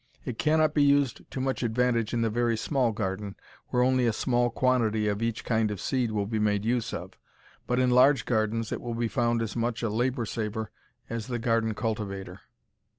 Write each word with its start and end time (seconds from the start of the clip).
It 0.25 0.39
cannot 0.39 0.73
be 0.73 0.81
used 0.81 1.29
to 1.29 1.39
much 1.39 1.61
advantage 1.61 2.11
in 2.11 2.23
the 2.23 2.31
very 2.31 2.57
small 2.57 2.91
garden, 2.91 3.35
where 3.67 3.83
only 3.83 4.07
a 4.07 4.11
small 4.13 4.49
quantity 4.49 5.07
of 5.07 5.21
each 5.21 5.45
kind 5.45 5.69
of 5.69 5.79
seed 5.79 6.09
will 6.11 6.25
be 6.25 6.39
made 6.39 6.65
use 6.65 6.91
of, 6.91 7.19
but 7.67 7.77
in 7.77 7.91
large 7.91 8.25
gardens 8.25 8.71
it 8.71 8.81
will 8.81 8.95
be 8.95 9.07
found 9.07 9.43
as 9.43 9.55
much 9.55 9.83
a 9.83 9.89
labor 9.89 10.25
saver 10.25 10.71
as 11.07 11.27
the 11.27 11.37
garden 11.37 11.75
cultivator. 11.75 12.41